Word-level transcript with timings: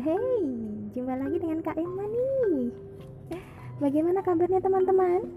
hey, 0.00 0.32
jumpa 0.96 1.12
lagi 1.12 1.36
dengan 1.36 1.60
Kak 1.60 1.76
Emma 1.76 2.08
nih. 2.08 2.72
Bagaimana 3.84 4.24
kabarnya 4.24 4.64
teman-teman? 4.64 5.28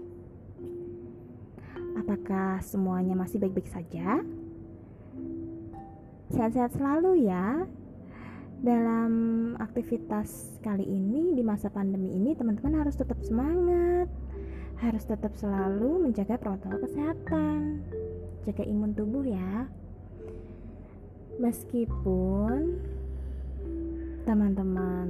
Apakah 2.00 2.64
semuanya 2.64 3.12
masih 3.12 3.44
baik-baik 3.44 3.68
saja? 3.68 4.24
Sehat-sehat 6.32 6.80
selalu 6.80 7.28
ya. 7.28 7.68
Dalam 8.64 9.12
aktivitas 9.60 10.56
kali 10.64 10.88
ini 10.88 11.36
di 11.36 11.44
masa 11.44 11.68
pandemi 11.68 12.16
ini 12.16 12.32
teman-teman 12.32 12.80
harus 12.80 12.96
tetap 12.96 13.20
semangat. 13.20 14.08
Harus 14.80 15.04
tetap 15.04 15.36
selalu 15.36 16.08
menjaga 16.08 16.40
protokol 16.40 16.88
kesehatan. 16.88 17.84
Jaga 18.48 18.64
imun 18.64 18.96
tubuh 18.96 19.28
ya. 19.28 19.68
Meskipun 21.36 22.93
teman-teman 24.24 25.08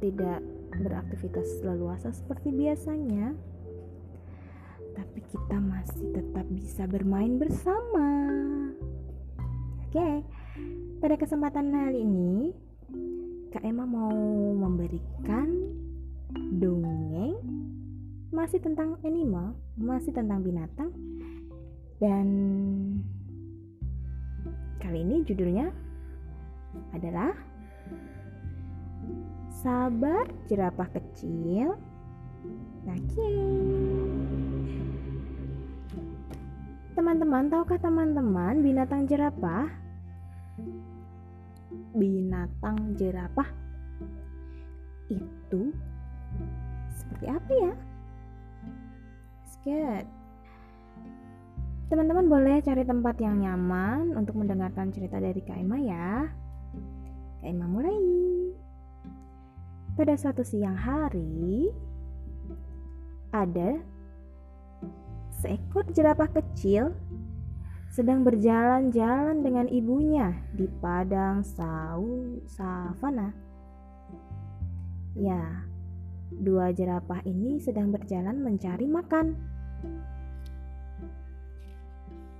tidak 0.00 0.40
beraktivitas 0.72 1.60
leluasa 1.60 2.08
seperti 2.08 2.48
biasanya, 2.52 3.36
tapi 4.96 5.20
kita 5.28 5.56
masih 5.60 6.16
tetap 6.16 6.46
bisa 6.48 6.88
bermain 6.88 7.36
bersama. 7.36 8.08
Oke, 9.84 10.24
pada 11.00 11.16
kesempatan 11.20 11.72
kali 11.72 12.00
ini, 12.04 12.52
Kak 13.52 13.64
Emma 13.64 13.84
mau 13.84 14.16
memberikan 14.56 15.48
dongeng 16.56 17.36
masih 18.32 18.60
tentang 18.60 18.96
animal, 19.04 19.56
masih 19.76 20.12
tentang 20.12 20.44
binatang, 20.44 20.92
dan 22.00 22.28
kali 24.80 25.04
ini 25.04 25.24
judulnya 25.24 25.72
adalah 26.96 27.32
Sabar 29.68 30.24
jerapah 30.48 30.88
kecil. 30.96 31.76
Oke. 32.88 33.32
Teman-teman, 36.96 37.52
tahukah 37.52 37.76
teman-teman 37.76 38.64
binatang 38.64 39.04
jerapah? 39.04 39.68
Binatang 41.92 42.96
jerapah 42.96 43.44
itu 45.12 45.76
seperti 46.96 47.28
apa 47.28 47.52
ya? 47.52 47.72
Good. 49.68 50.04
Teman-teman 51.92 52.24
boleh 52.24 52.64
cari 52.64 52.88
tempat 52.88 53.20
yang 53.20 53.44
nyaman 53.44 54.16
untuk 54.16 54.32
mendengarkan 54.32 54.88
cerita 54.96 55.20
dari 55.20 55.44
Kak 55.44 55.60
Emma 55.60 55.76
ya. 55.76 56.24
Kak 57.44 57.52
Emma 57.52 57.68
mulai. 57.68 58.27
Pada 59.98 60.14
suatu 60.14 60.46
siang 60.46 60.78
hari, 60.78 61.74
ada 63.34 63.82
seekor 65.42 65.90
jerapah 65.90 66.30
kecil 66.38 66.94
sedang 67.90 68.22
berjalan-jalan 68.22 69.42
dengan 69.42 69.66
ibunya 69.66 70.38
di 70.54 70.70
padang 70.78 71.42
sau 71.42 72.06
savana. 72.46 73.34
Ya, 75.18 75.66
dua 76.30 76.70
jerapah 76.70 77.18
ini 77.26 77.58
sedang 77.58 77.90
berjalan 77.90 78.38
mencari 78.38 78.86
makan. 78.86 79.34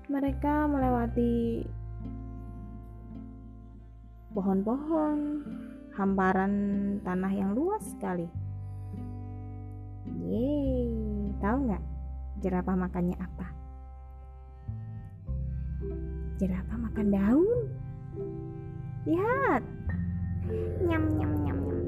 Mereka 0.07 0.55
melewati 0.71 1.67
pohon-pohon, 4.31 5.19
hamparan 5.99 6.53
tanah 7.03 7.33
yang 7.35 7.59
luas 7.59 7.83
sekali. 7.83 8.31
Yeay, 10.07 10.87
tahu 11.43 11.67
nggak 11.67 11.83
jerapah 12.39 12.79
makannya 12.79 13.19
apa? 13.19 13.47
Jerapah 16.39 16.79
makan 16.79 17.07
daun. 17.11 17.61
Lihat. 19.11 19.63
Nyam 20.87 21.05
nyam 21.19 21.33
nyam 21.43 21.59
nyam. 21.67 21.79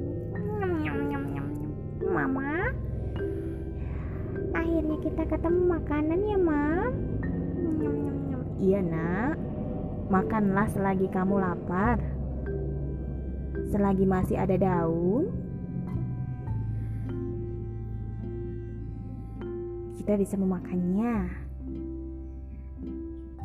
Nyam 0.58 0.98
nyam 1.06 1.22
nyam 1.30 1.46
nyam. 1.54 1.70
Mama. 2.10 2.74
Akhirnya 4.50 4.96
kita 5.06 5.22
ketemu 5.30 5.60
makanan 5.70 6.20
ya, 6.26 6.38
Mam. 6.42 6.92
Nyam 7.78 7.94
nyam 8.02 8.16
nyam. 8.26 8.40
Iya, 8.58 8.80
Nak. 8.82 9.38
Makanlah 10.10 10.66
selagi 10.74 11.06
kamu 11.14 11.38
lapar 11.38 12.19
selagi 13.70 14.02
masih 14.02 14.34
ada 14.34 14.58
daun, 14.58 15.30
kita 19.94 20.18
bisa 20.18 20.34
memakannya. 20.34 21.30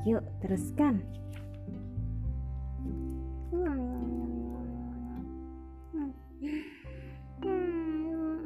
Yuk, 0.09 0.25
teruskan. 0.41 1.05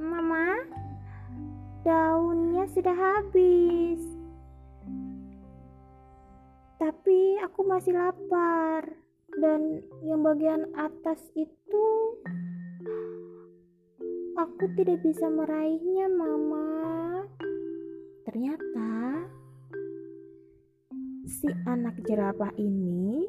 Mama, 0.04 0.48
daunnya 1.88 2.68
sudah 2.76 2.96
habis. 2.96 4.04
Tapi 6.80 7.40
aku 7.44 7.64
masih 7.68 7.96
lapar 7.96 8.99
dan 9.40 9.80
yang 10.04 10.20
bagian 10.20 10.68
atas 10.76 11.20
itu 11.32 11.88
aku 14.36 14.68
tidak 14.76 15.00
bisa 15.00 15.32
meraihnya 15.32 16.12
mama. 16.12 16.68
Ternyata 18.28 18.92
si 21.24 21.48
anak 21.64 22.04
jerapah 22.04 22.52
ini 22.60 23.24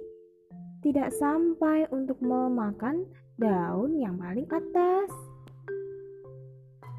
tidak 0.83 1.15
sampai 1.15 1.87
untuk 1.95 2.19
memakan 2.19 3.07
daun 3.39 3.95
yang 3.95 4.19
paling 4.19 4.51
atas. 4.51 5.11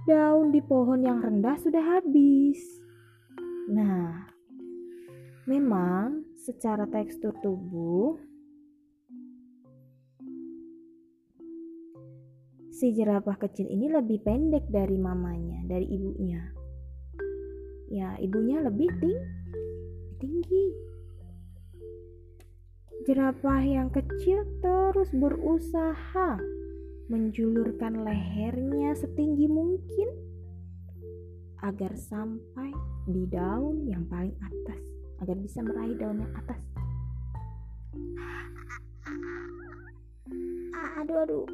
Daun 0.07 0.55
di 0.55 0.63
pohon 0.63 1.03
yang 1.03 1.19
rendah 1.19 1.59
sudah 1.59 1.99
habis. 1.99 2.63
Nah 3.67 4.31
memang 5.45 6.23
secara 6.39 6.87
tekstur 6.87 7.35
tubuh 7.43 8.30
si 12.81 12.97
jerapah 12.97 13.37
kecil 13.37 13.69
ini 13.69 13.93
lebih 13.93 14.25
pendek 14.25 14.65
dari 14.73 14.97
mamanya, 14.97 15.61
dari 15.69 15.85
ibunya. 15.85 16.41
Ya, 17.93 18.17
ibunya 18.17 18.57
lebih 18.57 18.89
ting 18.97 19.21
tinggi. 20.17 20.65
Jerapah 23.05 23.61
yang 23.61 23.93
kecil 23.93 24.41
terus 24.65 25.13
berusaha 25.13 26.41
menjulurkan 27.05 28.01
lehernya 28.01 28.97
setinggi 28.97 29.45
mungkin 29.45 30.09
agar 31.61 31.93
sampai 31.93 32.73
di 33.05 33.29
daun 33.29 33.85
yang 33.85 34.09
paling 34.09 34.33
atas, 34.41 34.81
agar 35.21 35.37
bisa 35.37 35.61
meraih 35.61 35.93
daun 36.01 36.17
yang 36.17 36.33
atas. 36.33 36.61
Aduh, 40.97 41.21
aduh, 41.25 41.45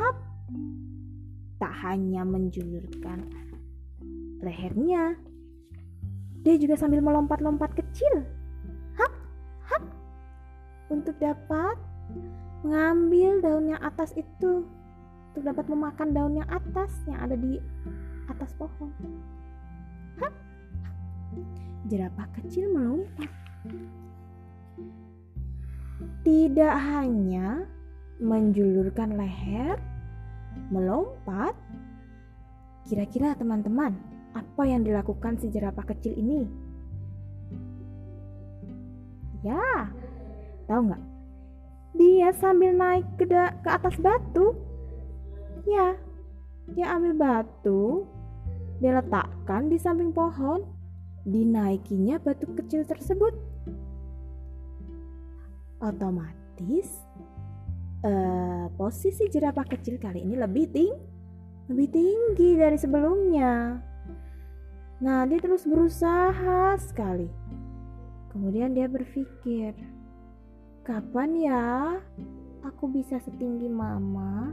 hap 0.00 0.16
tak 1.60 1.74
hanya 1.84 2.24
menjulurkan 2.24 3.28
lehernya 4.40 5.20
dia 6.40 6.56
juga 6.56 6.72
sambil 6.76 7.04
melompat-lompat 7.04 7.76
kecil. 7.76 8.24
Hap 8.96 9.12
hap 9.68 9.84
untuk 10.88 11.12
dapat 11.20 11.76
mengambil 12.64 13.44
daun 13.44 13.72
yang 13.76 13.82
atas 13.84 14.16
itu 14.16 14.64
untuk 15.30 15.42
dapat 15.44 15.68
memakan 15.68 16.08
daun 16.16 16.34
yang 16.40 16.48
atas 16.48 16.90
yang 17.04 17.20
ada 17.20 17.36
di 17.36 17.60
atas 18.32 18.56
pohon. 18.56 18.88
Hap. 20.16 20.32
Jerapah 21.92 22.28
kecil 22.40 22.72
melompat. 22.72 23.28
Tidak 26.24 26.74
hanya 26.96 27.68
menjulurkan 28.20 29.16
leher, 29.16 29.76
melompat. 30.70 31.54
Kira-kira 32.86 33.36
teman-teman, 33.38 33.94
apa 34.34 34.62
yang 34.66 34.82
dilakukan 34.82 35.38
si 35.38 35.50
jerapah 35.50 35.84
kecil 35.86 36.14
ini? 36.16 36.46
Ya, 39.40 39.88
tahu 40.68 40.90
nggak? 40.90 41.04
Dia 41.96 42.30
sambil 42.36 42.76
naik 42.76 43.06
ke, 43.18 43.26
ke 43.30 43.68
atas 43.68 43.96
batu. 44.00 44.54
Ya, 45.68 45.96
dia 46.72 46.86
ambil 46.96 47.14
batu, 47.18 48.06
dia 48.80 48.96
letakkan 48.96 49.68
di 49.68 49.76
samping 49.76 50.14
pohon, 50.14 50.64
dinaikinya 51.28 52.16
batu 52.22 52.48
kecil 52.56 52.86
tersebut. 52.88 53.34
otomatis 55.80 57.00
uh, 58.04 58.66
posisi 58.76 59.28
jerapah 59.28 59.66
kecil 59.68 60.00
kali 60.00 60.24
ini 60.24 60.36
lebih 60.36 60.66
tinggi 60.72 61.10
lebih 61.70 61.86
tinggi 61.94 62.58
dari 62.58 62.74
sebelumnya. 62.74 63.78
Nah, 65.00 65.22
dia 65.30 65.38
terus 65.38 65.62
berusaha 65.62 66.74
sekali. 66.82 67.30
Kemudian 68.34 68.74
dia 68.74 68.90
berpikir, 68.90 69.78
"Kapan 70.82 71.30
ya 71.38 71.62
aku 72.66 72.90
bisa 72.90 73.22
setinggi 73.22 73.70
mama?" 73.70 74.50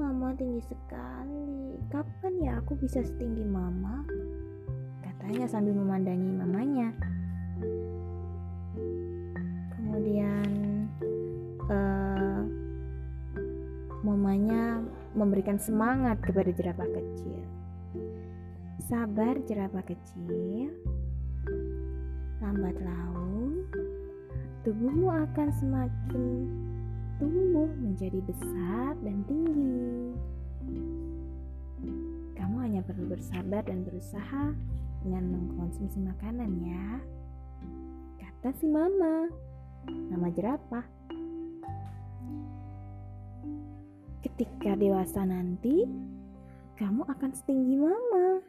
Mama 0.00 0.32
tinggi 0.36 0.64
sekali. 0.64 1.76
Kapan 1.92 2.32
ya 2.40 2.52
aku 2.60 2.72
bisa 2.80 3.04
setinggi 3.04 3.44
mama? 3.44 4.04
Katanya 5.04 5.44
sambil 5.48 5.76
memandangi 5.76 6.30
mamanya. 6.36 6.88
Mamanya 14.06 14.84
memberikan 15.18 15.58
semangat 15.58 16.22
kepada 16.22 16.52
jerapah 16.54 16.86
kecil. 16.86 17.42
Sabar 18.86 19.34
jerapah 19.50 19.82
kecil, 19.82 20.70
lambat 22.38 22.78
laun 22.78 23.66
tubuhmu 24.62 25.10
akan 25.10 25.48
semakin 25.58 26.46
tumbuh 27.18 27.70
menjadi 27.82 28.22
besar 28.22 28.94
dan 29.02 29.26
tinggi. 29.26 30.14
Kamu 32.38 32.56
hanya 32.62 32.84
perlu 32.86 33.10
bersabar 33.10 33.66
dan 33.66 33.82
berusaha 33.82 34.54
dengan 35.02 35.24
mengkonsumsi 35.34 35.98
makanan 36.02 36.50
ya. 36.62 36.88
Kata 38.22 38.54
si 38.54 38.70
mama, 38.70 39.32
nama 39.86 40.28
jerapah. 40.30 40.86
Ketika 44.24 44.74
dewasa 44.76 45.22
nanti, 45.22 45.86
kamu 46.76 47.08
akan 47.08 47.30
setinggi 47.32 47.76
mama. 47.80 48.44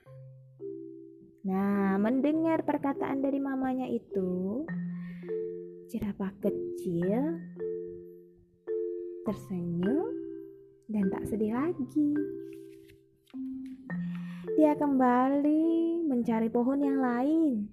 Nah, 1.47 1.95
mendengar 1.95 2.67
perkataan 2.67 3.23
dari 3.23 3.39
mamanya 3.39 3.87
itu, 3.87 4.67
jerapah 5.87 6.35
kecil 6.43 7.39
tersenyum 9.23 10.11
dan 10.91 11.07
tak 11.07 11.23
sedih 11.27 11.55
lagi. 11.55 12.15
Dia 14.59 14.75
kembali 14.75 16.03
mencari 16.07 16.51
pohon 16.51 16.79
yang 16.83 16.99
lain, 16.99 17.69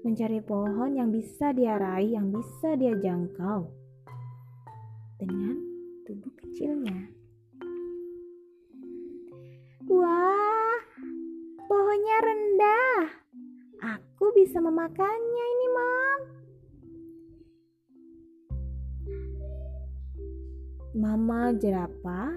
mencari 0.00 0.40
pohon 0.40 0.96
yang 0.96 1.12
bisa 1.12 1.52
dia 1.52 1.76
raih, 1.76 2.16
yang 2.16 2.32
bisa 2.32 2.72
dia 2.76 2.96
jangkau 2.96 3.68
dengan 5.20 5.56
tubuh 6.08 6.32
kecilnya. 6.40 7.12
Wah, 9.90 10.78
pohonnya 11.68 12.18
rendah. 12.24 13.00
Aku 13.98 14.32
bisa 14.36 14.60
memakannya 14.60 15.44
ini, 15.52 15.66
Mam. 15.72 16.20
Mama 20.90 21.54
jerapah 21.54 22.34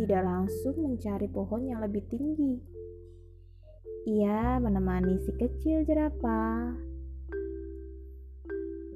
tidak 0.00 0.22
langsung 0.24 0.74
mencari 0.80 1.28
pohon 1.28 1.66
yang 1.68 1.84
lebih 1.84 2.00
tinggi. 2.08 2.56
Ia 4.08 4.56
menemani 4.60 5.20
si 5.22 5.32
kecil 5.36 5.84
jerapah 5.84 6.72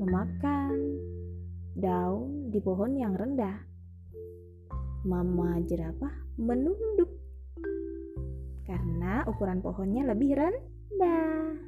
memakan 0.00 0.74
daun 1.76 2.48
di 2.50 2.58
pohon 2.58 2.96
yang 2.96 3.12
rendah. 3.12 3.60
Mama 5.04 5.60
jerapah 5.68 6.12
menunduk 6.40 7.12
karena 8.64 9.28
ukuran 9.28 9.60
pohonnya 9.60 10.08
lebih 10.08 10.40
rendah. 10.40 11.60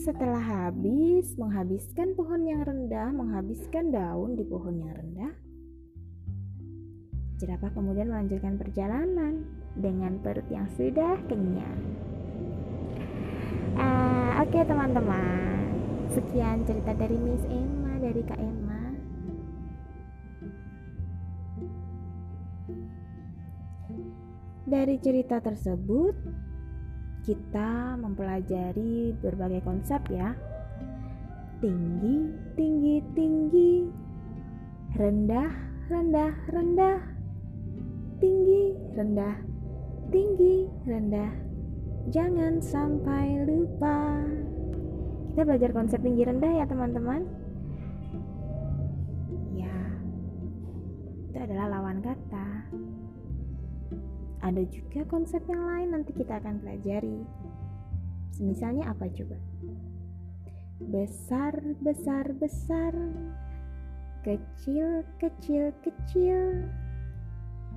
Setelah 0.00 0.40
habis 0.40 1.36
menghabiskan 1.36 2.16
pohon 2.16 2.48
yang 2.48 2.64
rendah, 2.64 3.12
menghabiskan 3.12 3.92
daun 3.92 4.32
di 4.32 4.44
pohon 4.48 4.80
yang 4.80 4.96
rendah, 4.96 5.32
jerapah 7.40 7.72
kemudian 7.72 8.12
melanjutkan 8.12 8.60
perjalanan 8.60 9.48
dengan 9.72 10.20
perut 10.20 10.44
yang 10.52 10.68
sudah 10.76 11.16
kenyang. 11.24 11.80
Uh, 13.80 14.44
Oke 14.44 14.60
okay, 14.60 14.62
teman-teman, 14.68 15.72
sekian 16.12 16.68
cerita 16.68 16.92
dari 16.92 17.16
Miss 17.16 17.40
Emma 17.48 17.80
dari 17.96 18.22
Kak 18.24 18.40
Emma. 18.40 18.82
Dari 24.68 24.96
cerita 25.00 25.40
tersebut, 25.40 26.14
kita 27.24 27.96
mempelajari 28.00 29.16
berbagai 29.16 29.64
konsep 29.64 30.00
ya. 30.12 30.36
Tinggi, 31.60 32.32
tinggi, 32.56 32.96
tinggi. 33.12 33.72
Rendah, 34.96 35.52
rendah, 35.88 36.32
rendah. 36.48 37.19
Tinggi, 38.20 38.76
rendah, 38.94 39.36
tinggi, 40.12 40.68
rendah. 40.84 41.32
Jangan 42.12 42.60
sampai 42.60 43.48
lupa. 43.48 44.20
Kita 45.32 45.42
belajar 45.48 45.70
konsep 45.72 46.04
tinggi 46.04 46.28
rendah 46.28 46.52
ya, 46.60 46.64
teman-teman. 46.68 47.24
Ya. 49.56 49.76
Itu 51.32 51.36
adalah 51.40 51.80
lawan 51.80 52.04
kata 52.04 52.68
ada 54.40 54.62
juga 54.66 55.04
konsep 55.04 55.44
yang 55.46 55.62
lain 55.68 55.88
nanti 55.92 56.16
kita 56.16 56.40
akan 56.40 56.64
pelajari. 56.64 57.22
Misalnya 58.40 58.88
apa 58.88 59.04
coba? 59.12 59.36
Besar, 60.80 61.54
besar, 61.84 62.24
besar. 62.40 62.92
Kecil, 64.24 65.04
kecil, 65.20 65.76
kecil. 65.84 66.64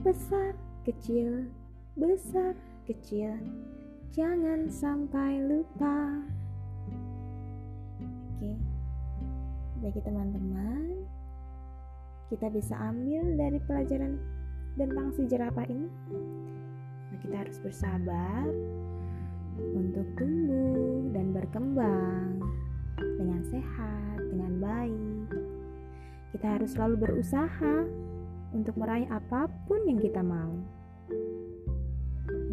Besar, 0.04 0.52
kecil, 0.84 1.48
besar, 1.96 2.52
kecil. 2.84 3.40
Jangan 4.12 4.68
sampai 4.68 5.40
lupa. 5.40 6.20
Oke. 8.04 8.52
Bagi 9.80 10.02
teman-teman, 10.04 11.08
kita 12.28 12.52
bisa 12.52 12.76
ambil 12.84 13.32
dari 13.40 13.64
pelajaran 13.64 14.20
tentang 14.76 15.08
si 15.16 15.24
jerapah 15.24 15.64
ini 15.72 15.88
Nah, 17.08 17.18
kita 17.24 17.36
harus 17.40 17.58
bersabar 17.64 18.44
untuk 19.56 20.04
tumbuh 20.20 21.08
dan 21.16 21.32
berkembang 21.32 22.44
dengan 23.00 23.40
sehat, 23.48 24.20
dengan 24.20 24.60
baik. 24.60 25.32
Kita 26.36 26.60
harus 26.60 26.76
selalu 26.76 27.08
berusaha 27.08 28.03
untuk 28.54 28.78
meraih 28.78 29.10
apa 29.10 29.50
pun 29.66 29.82
yang 29.90 30.00
kita 30.00 30.22
mau. 30.22 30.54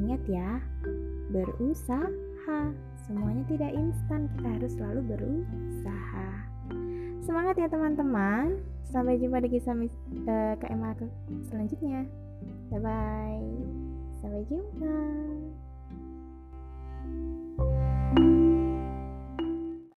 Ingat 0.00 0.23
ya, 0.26 0.50
berusaha. 1.30 2.61
Semuanya 3.07 3.45
tidak 3.47 3.73
instan, 3.76 4.26
kita 4.37 4.49
harus 4.59 4.73
selalu 4.75 5.00
berusaha. 5.14 6.30
Semangat 7.23 7.54
ya 7.61 7.69
teman-teman. 7.71 8.59
Sampai 8.90 9.23
jumpa 9.23 9.38
di 9.38 9.54
kisah 9.54 9.76
uh, 9.78 10.54
KMA 10.59 10.90
selanjutnya. 11.47 12.02
Bye 12.75 12.83
bye. 12.83 13.47
Sampai 14.19 14.42
jumpa. 14.50 14.99